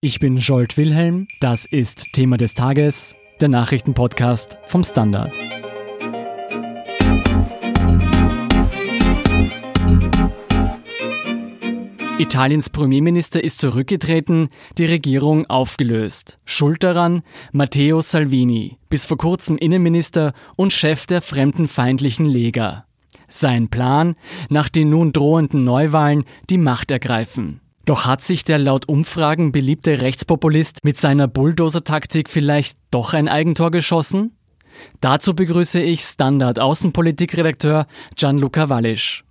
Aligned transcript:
Ich 0.00 0.20
bin 0.20 0.36
Jolt 0.36 0.76
Wilhelm, 0.76 1.26
das 1.40 1.66
ist 1.66 2.12
Thema 2.12 2.36
des 2.36 2.54
Tages, 2.54 3.16
der 3.40 3.48
Nachrichtenpodcast 3.48 4.56
vom 4.64 4.84
Standard. 4.84 5.36
Italiens 12.20 12.70
Premierminister 12.70 13.42
ist 13.42 13.58
zurückgetreten, 13.58 14.50
die 14.78 14.84
Regierung 14.84 15.46
aufgelöst. 15.46 16.38
Schuld 16.44 16.84
daran 16.84 17.22
Matteo 17.50 18.00
Salvini, 18.00 18.78
bis 18.90 19.04
vor 19.04 19.18
kurzem 19.18 19.56
Innenminister 19.56 20.32
und 20.56 20.72
Chef 20.72 21.06
der 21.06 21.22
fremdenfeindlichen 21.22 22.24
Lega. 22.24 22.86
Sein 23.26 23.66
Plan, 23.66 24.14
nach 24.48 24.68
den 24.68 24.90
nun 24.90 25.10
drohenden 25.10 25.64
Neuwahlen 25.64 26.22
die 26.50 26.58
Macht 26.58 26.92
ergreifen. 26.92 27.62
Doch 27.88 28.04
hat 28.04 28.20
sich 28.20 28.44
der 28.44 28.58
laut 28.58 28.86
Umfragen 28.86 29.50
beliebte 29.50 30.02
Rechtspopulist 30.02 30.84
mit 30.84 30.98
seiner 30.98 31.26
Bulldozer-Taktik 31.26 32.28
vielleicht 32.28 32.76
doch 32.90 33.14
ein 33.14 33.28
Eigentor 33.28 33.70
geschossen? 33.70 34.32
Dazu 35.00 35.32
begrüße 35.34 35.80
ich 35.80 36.02
Standard-Außenpolitikredakteur 36.02 37.86
Gianluca 38.14 38.68
Wallisch. 38.68 39.24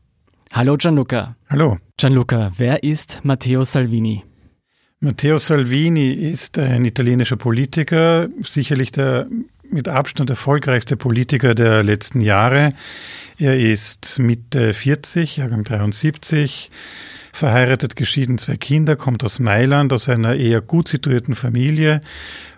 Hallo 0.51 0.75
Gianluca. 0.75 1.35
Hallo. 1.47 1.77
Gianluca, 1.97 2.51
wer 2.57 2.81
ist 2.81 3.19
Matteo 3.21 3.63
Salvini? 3.63 4.23
Matteo 5.01 5.37
Salvini 5.37 6.11
ist 6.13 6.57
ein 6.57 6.83
italienischer 6.83 7.37
Politiker, 7.37 8.27
sicherlich 8.41 8.91
der 8.91 9.27
mit 9.69 9.87
Abstand 9.87 10.31
erfolgreichste 10.31 10.97
Politiker 10.97 11.53
der 11.53 11.83
letzten 11.83 12.21
Jahre. 12.21 12.73
Er 13.37 13.59
ist 13.59 14.17
Mitte 14.17 14.73
40, 14.73 15.37
Jahrgang 15.37 15.63
73 15.63 16.71
verheiratet, 17.37 17.95
geschieden, 17.95 18.37
zwei 18.37 18.57
Kinder, 18.57 18.95
kommt 18.95 19.23
aus 19.23 19.39
Mailand, 19.39 19.93
aus 19.93 20.09
einer 20.09 20.35
eher 20.35 20.61
gut 20.61 20.87
situierten 20.87 21.35
Familie 21.35 22.01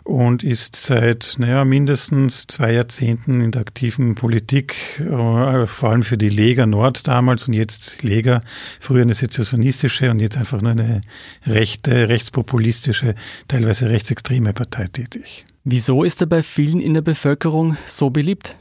und 0.04 0.44
ist 0.44 0.76
seit 0.76 1.36
naja, 1.38 1.64
mindestens 1.66 2.48
zwei 2.48 2.74
Jahrzehnten 2.74 3.42
in 3.42 3.52
der 3.52 3.62
aktiven 3.62 4.16
Politik, 4.16 5.00
äh, 5.00 5.66
vor 5.68 5.90
allem 5.90 6.04
für 6.04 6.18
die 6.18 6.30
Lega 6.30 6.66
Nord 6.66 7.08
damals 7.08 7.48
und 7.48 7.54
jetzt 7.54 8.02
Lega, 8.02 8.42
früher 8.80 9.04
eine 9.04 9.14
sezessionistische 9.14 10.10
und 10.10 10.20
jetzt 10.20 10.38
einfach 10.38 10.62
nur 10.62 10.72
eine 10.72 11.02
rechte, 11.46 12.10
rechtspopulistische, 12.10 13.16
teilweise 13.48 13.90
rechtsextreme 13.90 14.54
Partei 14.54 14.88
tätig. 14.88 15.46
Wieso 15.64 16.04
ist 16.04 16.22
er 16.22 16.28
bei 16.28 16.42
vielen 16.42 16.80
in 16.80 16.96
der 16.96 17.02
Bevölkerung 17.02 17.78
so 17.86 18.10
beliebt? 18.10 18.56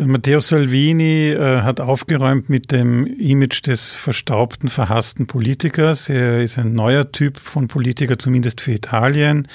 Matteo 0.00 0.38
Salvini 0.38 1.30
äh, 1.30 1.62
hat 1.62 1.80
aufgeräumt 1.80 2.48
mit 2.48 2.70
dem 2.70 3.04
Image 3.04 3.66
des 3.66 3.94
verstaubten, 3.94 4.68
verhassten 4.68 5.26
Politikers. 5.26 6.08
Er 6.08 6.40
ist 6.40 6.56
ein 6.56 6.72
neuer 6.72 7.10
Typ 7.10 7.36
von 7.36 7.66
Politiker, 7.66 8.16
zumindest 8.16 8.60
für 8.60 8.70
Italien. 8.70 9.48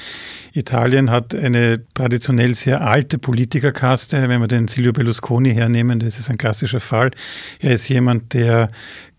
Italien 0.52 1.10
hat 1.12 1.34
eine 1.34 1.86
traditionell 1.94 2.56
sehr 2.56 2.86
alte 2.86 3.20
Politikerkaste. 3.20 4.28
Wenn 4.28 4.42
wir 4.42 4.50
den 4.50 4.68
Silvio 4.68 4.92
Berlusconi 4.92 5.54
hernehmen, 5.54 6.00
das 6.00 6.20
ist 6.20 6.30
ein 6.30 6.38
klassischer 6.38 6.82
Fall. 6.82 7.12
Er 7.62 7.72
ist 7.72 7.88
jemand, 7.88 8.34
der 8.34 8.70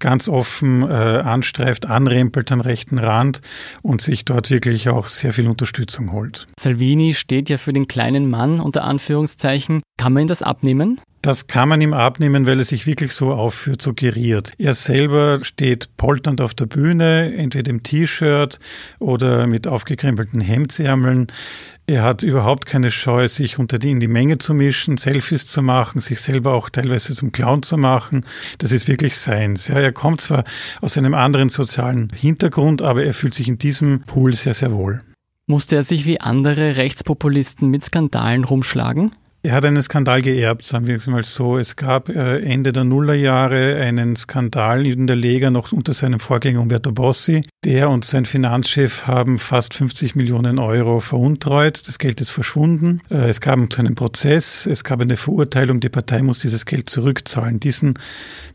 ganz 0.00 0.28
offen 0.28 0.82
äh, 0.82 0.92
anstreift, 0.92 1.86
anrempelt 1.86 2.52
am 2.52 2.60
rechten 2.60 2.98
Rand 2.98 3.40
und 3.80 4.02
sich 4.02 4.26
dort 4.26 4.50
wirklich 4.50 4.90
auch 4.90 5.06
sehr 5.06 5.32
viel 5.32 5.48
Unterstützung 5.48 6.12
holt. 6.12 6.48
Salvini 6.60 7.14
steht 7.14 7.48
ja 7.48 7.56
für 7.56 7.72
den 7.72 7.88
kleinen 7.88 8.28
Mann 8.28 8.60
unter 8.60 8.84
Anführungszeichen. 8.84 9.80
Kann 9.96 10.12
man 10.12 10.24
ihn 10.24 10.28
das 10.28 10.42
abnehmen? 10.42 11.00
Das 11.24 11.46
kann 11.46 11.70
man 11.70 11.80
ihm 11.80 11.94
abnehmen, 11.94 12.46
weil 12.46 12.58
er 12.58 12.66
sich 12.66 12.86
wirklich 12.86 13.14
so 13.14 13.32
aufführt, 13.32 13.80
so 13.80 13.94
geriert. 13.94 14.52
Er 14.58 14.74
selber 14.74 15.42
steht 15.42 15.88
polternd 15.96 16.42
auf 16.42 16.52
der 16.52 16.66
Bühne, 16.66 17.34
entweder 17.34 17.70
im 17.70 17.82
T-Shirt 17.82 18.58
oder 18.98 19.46
mit 19.46 19.66
aufgekrempelten 19.66 20.42
Hemdsärmeln. 20.42 21.28
Er 21.86 22.02
hat 22.02 22.22
überhaupt 22.22 22.66
keine 22.66 22.90
Scheu, 22.90 23.26
sich 23.26 23.58
unter 23.58 23.78
die 23.78 23.92
in 23.92 24.00
die 24.00 24.06
Menge 24.06 24.36
zu 24.36 24.52
mischen, 24.52 24.98
Selfies 24.98 25.46
zu 25.46 25.62
machen, 25.62 26.02
sich 26.02 26.20
selber 26.20 26.52
auch 26.52 26.68
teilweise 26.68 27.14
zum 27.14 27.32
Clown 27.32 27.62
zu 27.62 27.78
machen. 27.78 28.26
Das 28.58 28.70
ist 28.70 28.86
wirklich 28.86 29.16
seins. 29.16 29.68
Ja, 29.68 29.76
er 29.76 29.92
kommt 29.92 30.20
zwar 30.20 30.44
aus 30.82 30.98
einem 30.98 31.14
anderen 31.14 31.48
sozialen 31.48 32.10
Hintergrund, 32.10 32.82
aber 32.82 33.02
er 33.02 33.14
fühlt 33.14 33.32
sich 33.32 33.48
in 33.48 33.56
diesem 33.56 34.02
Pool 34.02 34.34
sehr, 34.34 34.52
sehr 34.52 34.72
wohl. 34.72 35.00
Musste 35.46 35.76
er 35.76 35.84
sich 35.84 36.04
wie 36.04 36.20
andere 36.20 36.76
Rechtspopulisten 36.76 37.70
mit 37.70 37.82
Skandalen 37.82 38.44
rumschlagen? 38.44 39.12
Er 39.44 39.52
hat 39.52 39.66
einen 39.66 39.82
Skandal 39.82 40.22
geerbt, 40.22 40.64
sagen 40.64 40.86
wir 40.86 40.96
es 40.96 41.06
mal 41.06 41.22
so. 41.22 41.58
Es 41.58 41.76
gab 41.76 42.08
äh, 42.08 42.38
Ende 42.38 42.72
der 42.72 42.84
Nullerjahre 42.84 43.76
einen 43.76 44.16
Skandal 44.16 44.86
in 44.86 45.06
der 45.06 45.16
Lega 45.16 45.50
noch 45.50 45.70
unter 45.70 45.92
seinem 45.92 46.18
Vorgänger 46.18 46.62
Umberto 46.62 46.92
Bossi. 46.92 47.42
Der 47.62 47.90
und 47.90 48.06
sein 48.06 48.24
Finanzchef 48.24 49.06
haben 49.06 49.38
fast 49.38 49.74
50 49.74 50.14
Millionen 50.14 50.58
Euro 50.58 50.98
veruntreut. 51.00 51.86
Das 51.86 51.98
Geld 51.98 52.22
ist 52.22 52.30
verschwunden. 52.30 53.02
Äh, 53.10 53.28
es 53.28 53.42
gab 53.42 53.58
einen 53.58 53.94
Prozess, 53.94 54.64
es 54.64 54.82
gab 54.82 55.02
eine 55.02 55.18
Verurteilung. 55.18 55.78
Die 55.78 55.90
Partei 55.90 56.22
muss 56.22 56.38
dieses 56.38 56.64
Geld 56.64 56.88
zurückzahlen. 56.88 57.60
Diesen 57.60 57.98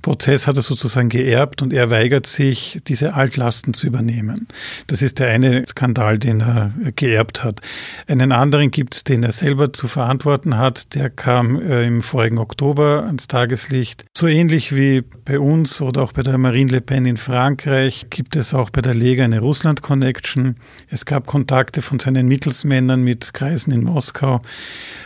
Prozess 0.02 0.48
hat 0.48 0.58
er 0.58 0.64
sozusagen 0.64 1.10
geerbt 1.10 1.62
und 1.62 1.72
er 1.72 1.92
weigert 1.92 2.26
sich, 2.26 2.80
diese 2.88 3.14
Altlasten 3.14 3.76
zu 3.76 3.86
übernehmen. 3.86 4.48
Das 4.88 5.04
ist 5.04 5.20
der 5.20 5.28
eine 5.28 5.68
Skandal, 5.68 6.18
den 6.18 6.42
er 6.42 6.74
geerbt 6.96 7.44
hat. 7.44 7.62
Einen 8.08 8.32
anderen 8.32 8.72
gibt 8.72 8.96
es, 8.96 9.04
den 9.04 9.22
er 9.22 9.34
selber 9.34 9.72
zu 9.72 9.88
verantworten 9.88 10.58
hat 10.58 10.79
der 10.88 11.10
kam 11.10 11.60
äh, 11.60 11.86
im 11.86 12.02
vorigen 12.02 12.38
Oktober 12.38 13.04
ans 13.06 13.28
Tageslicht. 13.28 14.06
So 14.16 14.28
ähnlich 14.28 14.74
wie 14.74 15.02
bei 15.02 15.40
uns 15.40 15.82
oder 15.82 16.04
auch 16.04 16.14
bei 16.14 16.24
der 16.24 16.38
Marine 16.38 16.72
Le 16.72 16.82
Pen 16.82 17.06
in 17.06 17.18
Frankreich 17.18 18.08
gibt 18.10 18.36
es 18.36 18.54
auch 18.54 18.70
bei 18.70 18.82
der 18.82 18.94
Lega 18.94 19.24
eine 19.24 19.40
Russland-Connection. 19.40 20.56
Es 20.88 21.06
gab 21.06 21.28
Kontakte 21.28 21.82
von 21.82 22.00
seinen 22.00 22.28
Mittelsmännern 22.28 23.02
mit 23.02 23.34
Kreisen 23.34 23.72
in 23.74 23.84
Moskau 23.84 24.42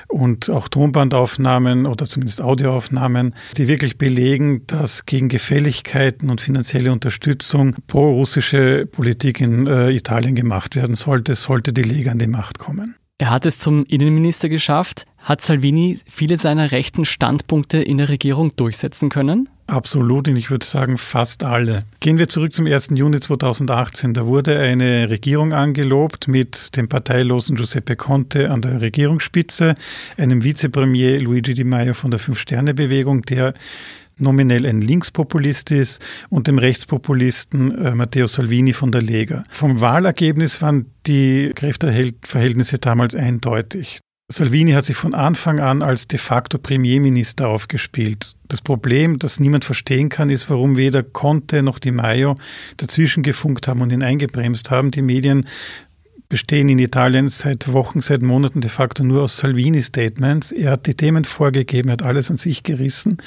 und 0.08 0.50
auch 0.50 0.68
Tonbandaufnahmen 0.68 1.86
oder 1.86 2.06
zumindest 2.06 2.42
Audioaufnahmen, 2.42 3.36
die 3.58 3.68
wirklich 3.68 3.98
belegen, 3.98 4.66
dass 4.68 5.06
gegen 5.06 5.28
Gefälligkeiten 5.28 6.30
und 6.30 6.40
finanzielle 6.40 6.92
Unterstützung 6.92 7.76
pro-russische 7.88 8.86
Politik 8.86 9.42
in 9.42 9.68
äh, 9.68 9.92
Italien 9.92 10.36
gemacht 10.36 10.76
werden 10.76 10.96
sollte, 10.96 11.36
sollte 11.36 11.74
die 11.74 11.84
Lega 11.84 12.12
an 12.12 12.20
die 12.20 12.28
Macht 12.28 12.60
kommen. 12.60 12.96
Er 13.19 13.29
hat 13.29 13.46
es 13.46 13.59
zum 13.59 13.85
Innenminister 13.85 14.50
geschafft. 14.50 15.06
Hat 15.18 15.40
Salvini 15.40 16.00
viele 16.07 16.38
seiner 16.38 16.72
rechten 16.72 17.06
Standpunkte 17.06 17.78
in 17.78 17.97
der 17.97 18.09
Regierung 18.09 18.56
durchsetzen 18.56 19.09
können? 19.09 19.47
Absolut, 19.68 20.28
und 20.28 20.35
ich 20.35 20.51
würde 20.51 20.66
sagen 20.66 20.97
fast 20.97 21.44
alle. 21.44 21.84
Gehen 22.01 22.19
wir 22.19 22.28
zurück 22.28 22.53
zum 22.53 22.66
1. 22.66 22.90
Juni 22.96 23.19
2018. 23.22 24.13
Da 24.13 24.28
wurde 24.28 24.59
eine 24.59 25.09
Regierung 25.09 25.53
angelobt 25.53 26.28
mit 26.28 26.75
dem 26.75 26.90
parteilosen 26.90 27.56
Giuseppe 27.56 27.96
Conte 27.96 28.51
an 28.51 28.62
der 28.62 28.81
Regierungsspitze, 28.81 29.75
einem 30.18 30.44
Vizepremier 30.44 31.22
Luigi 31.22 31.53
Di 31.53 31.63
Maio 31.63 31.94
von 31.94 32.12
der 32.12 32.19
Fünf-Sterne-Bewegung, 32.19 33.22
der 33.22 33.53
nominell 34.18 34.66
ein 34.66 34.81
Linkspopulist 34.81 35.72
ist, 35.72 36.01
und 36.29 36.47
dem 36.47 36.57
Rechtspopulisten 36.57 37.78
äh, 37.78 37.96
Matteo 37.96 38.28
Salvini 38.28 38.74
von 38.74 38.91
der 38.91 39.01
Lega. 39.01 39.44
Vom 39.51 39.81
Wahlergebnis 39.81 40.62
waren 40.62 40.88
die 41.06 41.51
Kräfteverhältnisse 41.56 42.79
damals 42.79 43.16
eindeutig. 43.16 44.00
Salvini 44.31 44.72
hat 44.72 44.85
sich 44.85 44.96
von 44.96 45.13
Anfang 45.13 45.59
an 45.59 45.81
als 45.81 46.07
de 46.07 46.18
facto 46.18 46.57
Premierminister 46.57 47.47
aufgespielt. 47.47 48.35
Das 48.47 48.62
Problem, 48.62 49.19
das 49.19 49.40
niemand 49.40 49.66
verstehen 49.66 50.09
kann, 50.09 50.30
ist, 50.30 50.50
warum 50.50 50.78
weder 50.78 51.03
Conte 51.03 51.62
noch 51.62 51.78
Di 51.78 51.91
Maio 51.91 52.35
dazwischen 52.78 53.22
gefunkt 53.22 53.68
haben 53.68 53.81
und 53.81 53.91
ihn 53.91 54.01
eingebremst 54.01 54.72
haben. 54.72 54.91
Die 54.91 55.01
Medien 55.01 55.45
bestehen 56.34 56.68
in 56.68 56.80
Italien 56.80 57.30
seit 57.30 57.72
Wochen, 57.74 58.02
seit 58.02 58.24
Monaten 58.24 58.60
de 58.60 58.68
facto 58.68 59.04
nur 59.04 59.22
aus 59.22 59.38
Salvini-Statements. 59.38 60.52
Er 60.52 60.72
hat 60.72 60.88
die 60.88 60.96
Themen 60.96 61.26
vorgegeben, 61.26 61.90
er 61.90 61.94
hat 61.94 62.02
alles 62.02 62.32
an 62.32 62.38
sich 62.38 62.64
gerissen 62.64 63.18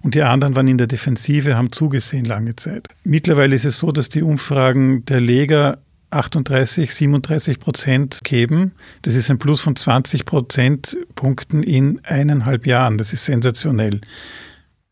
und 0.00 0.14
die 0.14 0.22
anderen 0.22 0.56
waren 0.56 0.66
in 0.66 0.78
der 0.78 0.86
Defensive, 0.86 1.56
haben 1.56 1.72
zugesehen 1.72 2.24
lange 2.24 2.56
Zeit. 2.56 2.88
Mittlerweile 3.04 3.54
ist 3.54 3.66
es 3.66 3.78
so, 3.78 3.92
dass 3.92 4.08
die 4.08 4.22
Umfragen 4.22 5.04
der 5.04 5.20
Lega 5.20 5.76
38, 6.08 6.94
37 6.94 7.58
Prozent 7.58 8.20
geben. 8.24 8.72
Das 9.02 9.14
ist 9.14 9.30
ein 9.30 9.38
Plus 9.38 9.60
von 9.60 9.76
20 9.76 10.24
Prozentpunkten 10.24 11.62
in 11.62 12.00
eineinhalb 12.02 12.66
Jahren. 12.66 12.96
Das 12.96 13.12
ist 13.12 13.26
sensationell. 13.26 14.00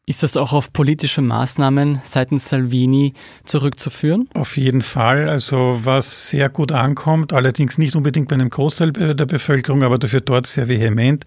Ist 0.05 0.25
das 0.25 0.37
auch 0.37 0.53
auf 0.53 0.73
politische 0.73 1.23
Maßnahmen 1.23 2.01
seitens 2.03 2.49
Salvini 2.49 3.15
zurückzuführen? 3.45 4.29
Auf 4.35 4.57
jeden 4.57 4.83
Fall. 4.83 5.29
Also 5.29 5.79
was 5.85 6.29
sehr 6.29 6.49
gut 6.49 6.73
ankommt, 6.73 7.33
allerdings 7.33 7.79
nicht 7.79 7.95
unbedingt 7.95 8.27
bei 8.27 8.35
einem 8.35 8.51
Großteil 8.51 8.91
der 8.93 9.27
Bevölkerung, 9.27 9.85
aber 9.85 9.99
dafür 9.99 10.21
dort 10.21 10.49
sehr 10.49 10.69
vehement, 10.69 11.25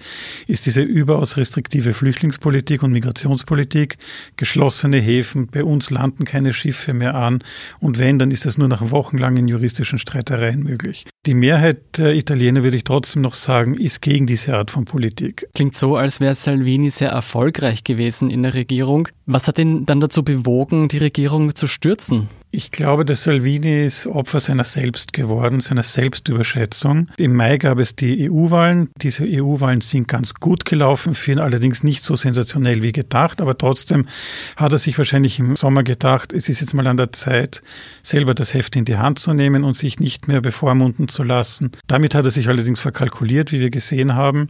ist 0.48 0.66
diese 0.66 0.82
überaus 0.82 1.38
restriktive 1.38 1.94
Flüchtlingspolitik 1.94 2.84
und 2.84 2.92
Migrationspolitik. 2.92 3.98
Geschlossene 4.36 4.98
Häfen, 4.98 5.48
bei 5.48 5.64
uns 5.64 5.90
landen 5.90 6.26
keine 6.26 6.54
Schiffe 6.54 6.94
mehr 6.94 7.16
an 7.16 7.46
und 7.80 7.98
wenn, 7.98 8.20
dann 8.20 8.30
ist 8.30 8.46
das 8.46 8.58
nur 8.58 8.68
nach 8.68 8.92
wochenlangen 8.92 9.48
juristischen 9.48 10.00
Streitereien 10.00 10.62
möglich. 10.64 11.06
Die 11.26 11.34
Mehrheit 11.34 11.98
der 11.98 12.14
Italiener, 12.14 12.64
würde 12.64 12.78
ich 12.78 12.84
trotzdem 12.84 13.24
noch 13.24 13.34
sagen, 13.34 13.74
ist 13.74 14.00
gegen 14.04 14.28
diese 14.28 14.56
Art 14.56 14.70
von 14.70 14.86
Politik. 14.86 15.48
Klingt 15.56 15.76
so, 15.76 15.96
als 15.96 16.20
wäre 16.20 16.36
Salvini 16.36 16.92
sehr 16.92 17.10
erfolgreich 17.10 17.84
gewesen 17.84 18.30
in 18.30 18.44
der 18.44 18.54
Regierung. 18.54 19.08
Was 19.26 19.48
hat 19.48 19.58
ihn 19.58 19.88
dann 19.88 20.00
dazu 20.00 20.24
bewogen, 20.24 20.88
die 20.88 21.00
Regierung 21.00 21.56
zu 21.56 21.66
stürzen? 21.66 22.30
Ich 22.56 22.72
glaube, 22.72 23.04
der 23.04 23.18
Salvini 23.18 23.84
ist 23.84 24.08
Opfer 24.08 24.40
seiner 24.40 24.64
selbst 24.64 25.12
geworden, 25.12 25.60
seiner 25.60 25.84
Selbstüberschätzung. 25.84 27.10
Im 27.18 27.34
Mai 27.34 27.58
gab 27.58 27.80
es 27.80 27.98
die 27.98 28.32
EU-Wahlen. 28.32 28.92
Diese 29.02 29.26
EU-Wahlen 29.28 29.82
sind 29.82 30.08
ganz 30.08 30.36
gut 30.36 30.64
gelaufen, 30.64 31.16
für 31.16 31.34
ihn 31.34 31.40
allerdings 31.40 31.84
nicht 31.84 32.02
so 32.02 32.16
sensationell 32.16 32.82
wie 32.82 32.94
gedacht. 32.94 33.42
Aber 33.42 33.58
trotzdem 33.58 34.08
hat 34.56 34.72
er 34.72 34.80
sich 34.80 34.98
wahrscheinlich 34.98 35.38
im 35.38 35.58
Sommer 35.58 35.84
gedacht, 35.84 36.32
es 36.32 36.48
ist 36.48 36.62
jetzt 36.62 36.74
mal 36.74 36.88
an 36.88 36.96
der 36.96 37.12
Zeit, 37.12 37.62
selber 38.04 38.34
das 38.34 38.54
Heft 38.54 38.78
in 38.78 38.86
die 38.86 38.96
Hand 38.96 39.20
zu 39.20 39.34
nehmen 39.34 39.66
und 39.66 39.76
sich 39.76 40.00
nicht 40.00 40.30
mehr 40.30 40.40
bevormunden 40.40 41.10
zu 41.10 41.24
lassen. 41.24 41.72
Damit 41.88 42.16
hat 42.16 42.24
er 42.24 42.32
sich 42.32 42.48
allerdings 42.48 42.80
verkalkuliert, 42.80 43.52
wie 43.52 43.60
wir 43.60 43.70
gesehen 43.70 44.16
haben. 44.16 44.48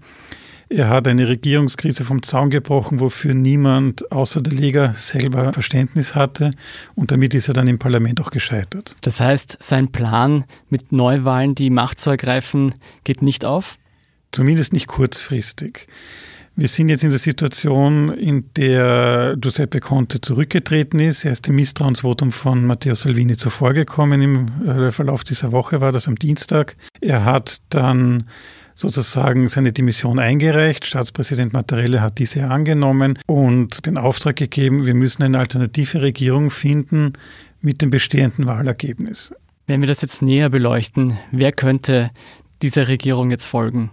Er 0.70 0.90
hat 0.90 1.08
eine 1.08 1.28
Regierungskrise 1.28 2.04
vom 2.06 2.24
Zaun 2.24 2.50
gebrochen, 2.50 3.00
wofür 3.00 3.34
niemand 3.34 4.12
außer 4.12 4.42
der 4.42 4.54
Lega 4.54 4.94
selber 4.94 5.54
Verständnis 5.54 6.16
hatte. 6.16 6.52
Und 6.96 7.12
damit 7.12 7.36
ist 7.36 7.48
er 7.48 7.54
dann 7.54 7.68
im 7.68 7.78
Parlament 7.78 8.20
auch 8.20 8.32
gescheitert. 8.32 8.96
Das 9.02 9.20
heißt, 9.20 9.58
sein 9.62 9.92
Plan 9.92 10.46
mit 10.70 10.92
Neuwahlen 10.92 11.54
die 11.54 11.70
Macht 11.70 12.00
zu 12.00 12.10
ergreifen, 12.10 12.74
geht 13.04 13.22
nicht 13.22 13.46
auf? 13.46 13.78
Zumindest 14.32 14.74
nicht 14.74 14.88
kurzfristig. 14.88 15.88
Wir 16.58 16.70
sind 16.70 16.88
jetzt 16.88 17.04
in 17.04 17.10
der 17.10 17.20
Situation, 17.20 18.14
in 18.14 18.50
der 18.56 19.36
Giuseppe 19.38 19.82
Conte 19.82 20.22
zurückgetreten 20.22 21.00
ist. 21.00 21.26
Er 21.26 21.34
ist 21.34 21.48
dem 21.48 21.56
Misstrauensvotum 21.56 22.32
von 22.32 22.66
Matteo 22.66 22.96
Salvini 22.96 23.36
zuvorgekommen. 23.36 24.22
Im 24.22 24.46
äh, 24.66 24.92
Verlauf 24.94 25.26
dieser 25.26 25.52
Woche 25.52 25.82
war 25.82 25.92
das 25.92 26.08
am 26.08 26.16
Dienstag. 26.16 26.78
Er 27.02 27.26
hat 27.26 27.58
dann 27.70 28.30
sozusagen 28.76 29.50
seine 29.50 29.72
Dimission 29.72 30.20
eingereicht. 30.20 30.86
Staatspräsident 30.86 31.54
Mattarella 31.54 32.02
hat 32.02 32.20
diese 32.20 32.48
angenommen 32.50 33.18
und 33.26 33.86
den 33.86 33.98
Auftrag 33.98 34.36
gegeben, 34.36 34.86
wir 34.86 34.94
müssen 34.94 35.24
eine 35.24 35.40
alternative 35.40 36.02
Regierung 36.02 36.52
finden 36.52 37.14
mit 37.62 37.82
dem 37.82 37.90
bestehenden 37.90 38.46
Wahlergebnis. 38.46 39.34
Wenn 39.66 39.82
wir 39.82 39.88
das 39.88 40.02
jetzt 40.02 40.22
näher 40.22 40.50
beleuchten, 40.50 41.18
wer 41.32 41.52
könnte 41.52 42.12
dieser 42.62 42.88
Regierung 42.88 43.32
jetzt 43.32 43.46
folgen? 43.46 43.92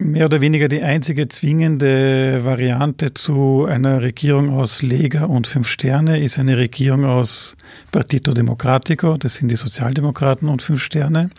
Mehr 0.00 0.26
oder 0.26 0.40
weniger 0.40 0.68
die 0.68 0.82
einzige 0.82 1.26
zwingende 1.26 2.44
Variante 2.44 3.14
zu 3.14 3.64
einer 3.64 4.00
Regierung 4.00 4.50
aus 4.50 4.80
Lega 4.80 5.24
und 5.24 5.48
Fünf 5.48 5.66
Sterne 5.66 6.20
ist 6.20 6.38
eine 6.38 6.56
Regierung 6.56 7.04
aus 7.04 7.56
Partito 7.90 8.32
Democratico, 8.32 9.16
das 9.16 9.34
sind 9.34 9.50
die 9.50 9.56
Sozialdemokraten 9.56 10.48
und 10.48 10.62
Fünf 10.62 10.84
Sterne. 10.84 11.30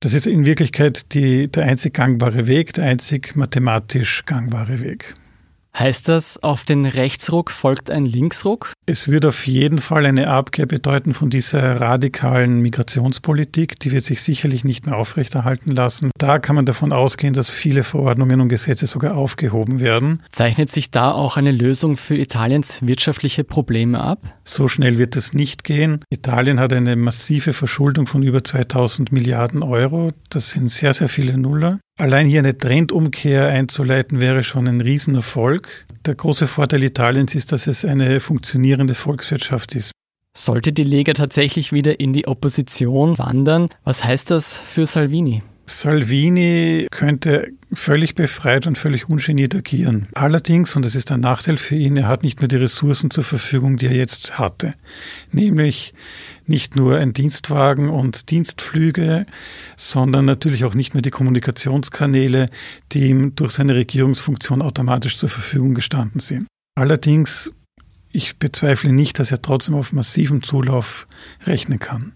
Das 0.00 0.12
ist 0.12 0.26
in 0.26 0.44
Wirklichkeit 0.44 1.14
die, 1.14 1.50
der 1.50 1.64
einzig 1.64 1.94
gangbare 1.94 2.46
Weg, 2.46 2.74
der 2.74 2.84
einzig 2.84 3.34
mathematisch 3.34 4.24
gangbare 4.26 4.80
Weg. 4.80 5.14
Heißt 5.78 6.08
das, 6.08 6.42
auf 6.42 6.64
den 6.64 6.86
Rechtsruck 6.86 7.50
folgt 7.50 7.90
ein 7.90 8.06
Linksruck? 8.06 8.72
Es 8.86 9.08
wird 9.08 9.26
auf 9.26 9.46
jeden 9.46 9.78
Fall 9.78 10.06
eine 10.06 10.28
Abkehr 10.28 10.64
bedeuten 10.64 11.12
von 11.12 11.28
dieser 11.28 11.82
radikalen 11.82 12.60
Migrationspolitik. 12.60 13.78
Die 13.80 13.92
wird 13.92 14.04
sich 14.04 14.22
sicherlich 14.22 14.64
nicht 14.64 14.86
mehr 14.86 14.96
aufrechterhalten 14.96 15.72
lassen. 15.72 16.10
Da 16.16 16.38
kann 16.38 16.56
man 16.56 16.64
davon 16.64 16.92
ausgehen, 16.92 17.34
dass 17.34 17.50
viele 17.50 17.82
Verordnungen 17.82 18.40
und 18.40 18.48
Gesetze 18.48 18.86
sogar 18.86 19.18
aufgehoben 19.18 19.78
werden. 19.78 20.22
Zeichnet 20.30 20.70
sich 20.70 20.90
da 20.90 21.12
auch 21.12 21.36
eine 21.36 21.52
Lösung 21.52 21.98
für 21.98 22.16
Italiens 22.16 22.86
wirtschaftliche 22.86 23.44
Probleme 23.44 24.00
ab? 24.00 24.20
So 24.44 24.68
schnell 24.68 24.96
wird 24.96 25.14
es 25.14 25.34
nicht 25.34 25.62
gehen. 25.62 26.00
Italien 26.08 26.58
hat 26.58 26.72
eine 26.72 26.96
massive 26.96 27.52
Verschuldung 27.52 28.06
von 28.06 28.22
über 28.22 28.42
2000 28.42 29.12
Milliarden 29.12 29.62
Euro. 29.62 30.12
Das 30.30 30.52
sind 30.52 30.70
sehr, 30.70 30.94
sehr 30.94 31.10
viele 31.10 31.36
Nuller. 31.36 31.80
Allein 31.98 32.26
hier 32.26 32.40
eine 32.40 32.58
Trendumkehr 32.58 33.48
einzuleiten 33.48 34.20
wäre 34.20 34.44
schon 34.44 34.68
ein 34.68 34.82
Riesenerfolg. 34.82 35.86
Der 36.04 36.14
große 36.14 36.46
Vorteil 36.46 36.82
Italiens 36.82 37.34
ist, 37.34 37.52
dass 37.52 37.66
es 37.66 37.86
eine 37.86 38.20
funktionierende 38.20 38.94
Volkswirtschaft 38.94 39.74
ist. 39.74 39.92
Sollte 40.36 40.74
die 40.74 40.82
Lega 40.82 41.14
tatsächlich 41.14 41.72
wieder 41.72 41.98
in 41.98 42.12
die 42.12 42.28
Opposition 42.28 43.16
wandern, 43.16 43.70
was 43.84 44.04
heißt 44.04 44.30
das 44.30 44.58
für 44.58 44.84
Salvini? 44.84 45.42
Salvini 45.68 46.86
könnte 46.90 47.50
völlig 47.72 48.14
befreit 48.14 48.66
und 48.66 48.78
völlig 48.78 49.08
ungeniert 49.08 49.54
agieren. 49.54 50.06
Allerdings, 50.14 50.76
und 50.76 50.84
das 50.84 50.94
ist 50.94 51.10
ein 51.10 51.20
Nachteil 51.20 51.56
für 51.56 51.74
ihn, 51.74 51.96
er 51.96 52.06
hat 52.06 52.22
nicht 52.22 52.40
mehr 52.40 52.48
die 52.48 52.56
Ressourcen 52.56 53.10
zur 53.10 53.24
Verfügung, 53.24 53.76
die 53.76 53.86
er 53.86 53.96
jetzt 53.96 54.38
hatte. 54.38 54.74
Nämlich 55.32 55.92
nicht 56.46 56.76
nur 56.76 56.96
ein 56.98 57.12
Dienstwagen 57.12 57.88
und 57.88 58.30
Dienstflüge, 58.30 59.26
sondern 59.76 60.24
natürlich 60.24 60.64
auch 60.64 60.74
nicht 60.74 60.94
mehr 60.94 61.02
die 61.02 61.10
Kommunikationskanäle, 61.10 62.48
die 62.92 63.08
ihm 63.08 63.34
durch 63.34 63.52
seine 63.52 63.74
Regierungsfunktion 63.74 64.62
automatisch 64.62 65.16
zur 65.16 65.28
Verfügung 65.28 65.74
gestanden 65.74 66.20
sind. 66.20 66.46
Allerdings, 66.76 67.52
ich 68.12 68.36
bezweifle 68.36 68.92
nicht, 68.92 69.18
dass 69.18 69.32
er 69.32 69.42
trotzdem 69.42 69.74
auf 69.74 69.92
massiven 69.92 70.42
Zulauf 70.42 71.08
rechnen 71.44 71.80
kann. 71.80 72.12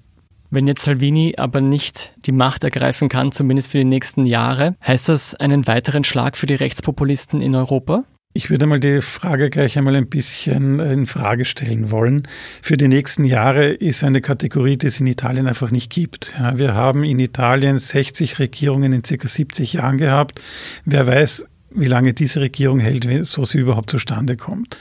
Wenn 0.53 0.67
jetzt 0.67 0.83
Salvini 0.83 1.35
aber 1.37 1.61
nicht 1.61 2.13
die 2.27 2.33
Macht 2.33 2.65
ergreifen 2.65 3.09
kann, 3.09 3.31
zumindest 3.31 3.71
für 3.71 3.79
die 3.79 3.85
nächsten 3.85 4.25
Jahre, 4.25 4.75
heißt 4.85 5.09
das 5.09 5.37
einen 5.37 5.69
weiteren 5.69 6.03
Schlag 6.03 6.37
für 6.37 6.47
die 6.47 6.57
Rechtspopulisten 6.57 7.41
in 7.41 7.55
Europa? 7.55 8.03
Ich 8.33 8.51
würde 8.51 8.67
mal 8.67 8.81
die 8.81 9.01
Frage 9.01 9.49
gleich 9.49 9.79
einmal 9.79 9.95
ein 9.95 10.09
bisschen 10.09 10.81
in 10.81 11.07
Frage 11.07 11.45
stellen 11.45 11.93
wollen. 11.93 12.27
Für 12.63 12.77
die 12.77 12.89
nächsten 12.89 13.25
Jahre 13.25 13.69
ist 13.69 14.03
eine 14.03 14.21
Kategorie, 14.21 14.77
die 14.77 14.89
es 14.89 14.99
in 14.99 15.07
Italien 15.07 15.47
einfach 15.47 15.71
nicht 15.71 15.91
gibt. 15.91 16.35
Ja, 16.37 16.59
wir 16.59 16.75
haben 16.75 17.05
in 17.05 17.21
Italien 17.21 17.79
60 17.79 18.41
Regierungen 18.41 18.93
in 18.93 19.05
circa 19.05 19.29
70 19.29 19.75
Jahren 19.75 19.99
gehabt. 19.99 20.41
Wer 20.85 21.07
weiß, 21.07 21.47
wie 21.71 21.87
lange 21.87 22.13
diese 22.13 22.41
Regierung 22.41 22.81
hält, 22.81 23.07
so 23.25 23.45
sie 23.45 23.59
überhaupt 23.59 23.91
zustande 23.91 24.37
kommt. 24.37 24.79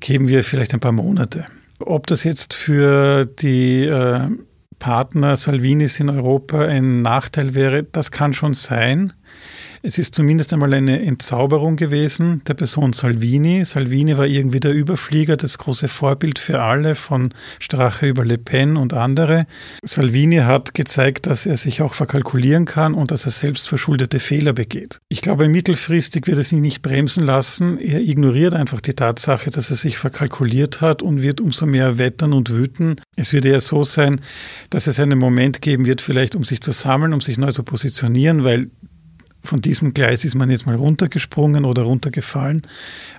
Geben 0.00 0.28
wir 0.28 0.42
vielleicht 0.42 0.72
ein 0.72 0.80
paar 0.80 0.92
Monate. 0.92 1.46
Ob 1.78 2.06
das 2.06 2.24
jetzt 2.24 2.54
für 2.54 3.26
die 3.26 3.84
äh, 3.84 4.28
Partner 4.78 5.36
Salvinis 5.36 6.00
in 6.00 6.10
Europa 6.10 6.60
ein 6.60 7.02
Nachteil 7.02 7.54
wäre, 7.54 7.82
das 7.84 8.10
kann 8.10 8.32
schon 8.32 8.54
sein. 8.54 9.12
Es 9.86 9.98
ist 9.98 10.16
zumindest 10.16 10.52
einmal 10.52 10.74
eine 10.74 11.00
Entzauberung 11.00 11.76
gewesen 11.76 12.42
der 12.48 12.54
Person 12.54 12.92
Salvini. 12.92 13.64
Salvini 13.64 14.18
war 14.18 14.26
irgendwie 14.26 14.58
der 14.58 14.72
Überflieger, 14.72 15.36
das 15.36 15.58
große 15.58 15.86
Vorbild 15.86 16.40
für 16.40 16.60
alle, 16.60 16.96
von 16.96 17.32
Strache 17.60 18.08
über 18.08 18.24
Le 18.24 18.36
Pen 18.36 18.76
und 18.76 18.92
andere. 18.92 19.46
Salvini 19.84 20.38
hat 20.38 20.74
gezeigt, 20.74 21.28
dass 21.28 21.46
er 21.46 21.56
sich 21.56 21.82
auch 21.82 21.94
verkalkulieren 21.94 22.64
kann 22.64 22.94
und 22.94 23.12
dass 23.12 23.26
er 23.26 23.30
selbst 23.30 23.68
verschuldete 23.68 24.18
Fehler 24.18 24.54
begeht. 24.54 24.98
Ich 25.08 25.22
glaube, 25.22 25.48
mittelfristig 25.48 26.26
wird 26.26 26.38
es 26.38 26.50
ihn 26.50 26.62
nicht 26.62 26.82
bremsen 26.82 27.24
lassen. 27.24 27.78
Er 27.78 28.00
ignoriert 28.00 28.54
einfach 28.54 28.80
die 28.80 28.94
Tatsache, 28.94 29.50
dass 29.50 29.70
er 29.70 29.76
sich 29.76 29.98
verkalkuliert 29.98 30.80
hat 30.80 31.00
und 31.00 31.22
wird 31.22 31.40
umso 31.40 31.64
mehr 31.64 31.96
wettern 31.96 32.32
und 32.32 32.50
wüten. 32.50 32.96
Es 33.14 33.32
wird 33.32 33.44
eher 33.44 33.60
so 33.60 33.84
sein, 33.84 34.20
dass 34.68 34.88
es 34.88 34.98
einen 34.98 35.20
Moment 35.20 35.62
geben 35.62 35.86
wird, 35.86 36.00
vielleicht 36.00 36.34
um 36.34 36.42
sich 36.42 36.60
zu 36.60 36.72
sammeln, 36.72 37.12
um 37.12 37.20
sich 37.20 37.38
neu 37.38 37.52
zu 37.52 37.62
positionieren, 37.62 38.42
weil 38.42 38.68
von 39.46 39.60
diesem 39.60 39.94
Gleis 39.94 40.24
ist 40.24 40.34
man 40.34 40.50
jetzt 40.50 40.66
mal 40.66 40.76
runtergesprungen 40.76 41.64
oder 41.64 41.82
runtergefallen, 41.82 42.62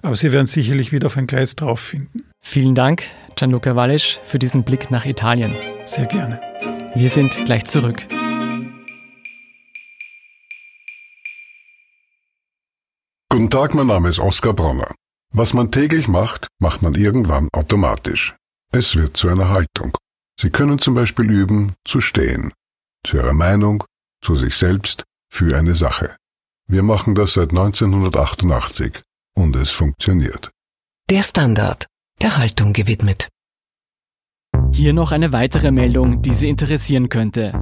aber 0.01 0.15
Sie 0.15 0.31
werden 0.31 0.47
sicherlich 0.47 0.91
wieder 0.91 1.07
auf 1.07 1.17
ein 1.17 1.27
Gleis 1.27 1.55
drauf 1.55 1.79
finden. 1.79 2.23
Vielen 2.41 2.75
Dank, 2.75 3.03
Gianluca 3.35 3.75
Wallisch, 3.75 4.19
für 4.23 4.39
diesen 4.39 4.63
Blick 4.63 4.91
nach 4.91 5.05
Italien. 5.05 5.55
Sehr 5.85 6.05
gerne. 6.05 6.39
Wir 6.95 7.09
sind 7.09 7.45
gleich 7.45 7.65
zurück. 7.65 8.07
Guten 13.29 13.49
Tag, 13.49 13.75
mein 13.75 13.87
Name 13.87 14.09
ist 14.09 14.19
Oskar 14.19 14.53
Bronner. 14.53 14.95
Was 15.33 15.53
man 15.53 15.71
täglich 15.71 16.07
macht, 16.07 16.47
macht 16.59 16.81
man 16.81 16.95
irgendwann 16.95 17.49
automatisch. 17.53 18.35
Es 18.73 18.95
wird 18.95 19.17
zu 19.17 19.29
einer 19.29 19.49
Haltung. 19.49 19.95
Sie 20.39 20.49
können 20.49 20.79
zum 20.79 20.95
Beispiel 20.95 21.29
üben, 21.29 21.73
zu 21.85 22.01
stehen. 22.01 22.53
Zu 23.05 23.17
Ihrer 23.17 23.33
Meinung, 23.33 23.83
zu 24.23 24.35
sich 24.35 24.55
selbst, 24.55 25.03
für 25.29 25.57
eine 25.57 25.75
Sache. 25.75 26.15
Wir 26.67 26.83
machen 26.83 27.15
das 27.15 27.33
seit 27.33 27.51
1988 27.51 29.01
und 29.35 29.55
es 29.55 29.71
funktioniert. 29.71 30.51
Der 31.09 31.23
Standard, 31.23 31.85
der 32.21 32.37
Haltung 32.37 32.73
gewidmet. 32.73 33.29
Hier 34.73 34.93
noch 34.93 35.11
eine 35.11 35.31
weitere 35.31 35.71
Meldung, 35.71 36.21
die 36.21 36.33
Sie 36.33 36.49
interessieren 36.49 37.09
könnte. 37.09 37.53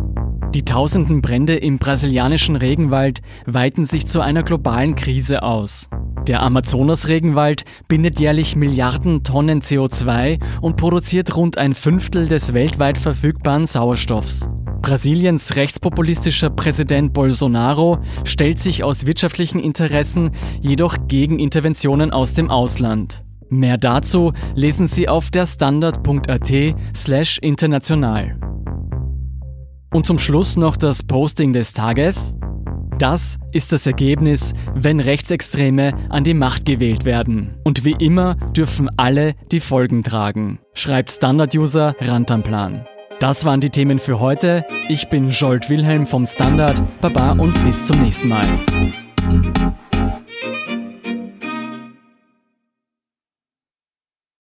Die 0.56 0.64
tausenden 0.64 1.22
Brände 1.22 1.56
im 1.56 1.78
brasilianischen 1.78 2.56
Regenwald 2.56 3.22
weiten 3.46 3.86
sich 3.86 4.08
zu 4.08 4.22
einer 4.22 4.42
globalen 4.42 4.96
Krise 4.96 5.44
aus. 5.44 5.90
Der 6.28 6.42
Amazonas-Regenwald 6.42 7.66
bindet 7.88 8.20
jährlich 8.20 8.56
Milliarden 8.56 9.24
Tonnen 9.24 9.62
CO2 9.62 10.42
und 10.62 10.78
produziert 10.78 11.36
rund 11.36 11.58
ein 11.58 11.76
Fünftel 11.76 12.28
des 12.28 12.54
weltweit 12.54 12.98
verfügbaren 12.98 13.66
Sauerstoffs. 13.66 14.48
Brasiliens 14.82 15.56
rechtspopulistischer 15.56 16.50
Präsident 16.50 17.14
Bolsonaro 17.14 18.00
stellt 18.24 18.60
sich 18.60 18.84
aus 18.84 19.06
wirtschaftlichen 19.06 19.60
Interessen 19.60 20.32
jedoch 20.62 21.08
gegen 21.08 21.40
Interventionen 21.40 22.12
aus 22.12 22.34
dem 22.34 22.50
Ausland. 22.50 23.24
Mehr 23.50 23.78
dazu 23.78 24.34
lesen 24.56 24.88
Sie 24.88 25.08
auf 25.08 25.30
der 25.30 25.46
Standard.at 25.46 26.52
slash 26.96 27.38
international. 27.40 28.40
Und 29.94 30.06
zum 30.06 30.20
Schluss 30.20 30.58
noch 30.58 30.78
das 30.78 31.04
Posting 31.04 31.54
des 31.54 31.74
Tages. 31.74 32.36
Das 32.98 33.38
ist 33.52 33.72
das 33.72 33.86
Ergebnis, 33.88 34.54
wenn 34.74 35.00
Rechtsextreme 35.00 35.94
an 36.10 36.24
die 36.24 36.34
Macht 36.34 36.66
gewählt 36.66 37.06
werden. 37.06 37.56
Und 37.64 37.86
wie 37.86 37.96
immer 38.00 38.36
dürfen 38.56 38.90
alle 38.98 39.36
die 39.52 39.60
Folgen 39.60 40.04
tragen, 40.04 40.60
schreibt 40.74 41.12
Standard-User 41.12 41.96
Rantanplan. 42.00 42.86
Das 43.20 43.46
waren 43.46 43.62
die 43.62 43.70
Themen 43.70 43.98
für 43.98 44.20
heute. 44.20 44.66
Ich 44.90 45.10
bin 45.10 45.30
Jolt 45.30 45.70
Wilhelm 45.70 46.06
vom 46.06 46.26
Standard. 46.26 46.82
Baba 47.00 47.32
und 47.32 47.64
bis 47.64 47.86
zum 47.86 48.02
nächsten 48.02 48.28
Mal. 48.28 48.48